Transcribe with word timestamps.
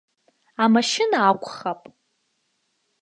Амашьына 0.63 1.17
акәхап! 1.29 1.81